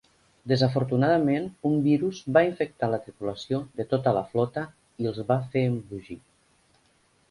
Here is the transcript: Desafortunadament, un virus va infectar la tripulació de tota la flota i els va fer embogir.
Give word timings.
Desafortunadament, 0.51 1.45
un 1.71 1.75
virus 1.89 2.23
va 2.39 2.43
infectar 2.49 2.91
la 2.95 3.01
tripulació 3.05 3.63
de 3.79 3.89
tota 3.95 4.17
la 4.21 4.27
flota 4.35 4.67
i 5.05 5.15
els 5.15 5.25
va 5.33 5.43
fer 5.57 5.69
embogir. 5.75 6.23